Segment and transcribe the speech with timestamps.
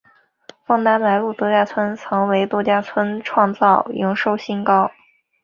[0.65, 4.89] 枫丹白露度假村曾为度假村创造营收新高。